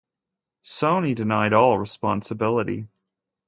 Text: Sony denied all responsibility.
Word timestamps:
Sony 0.63 1.13
denied 1.13 1.53
all 1.53 1.77
responsibility. 1.77 2.87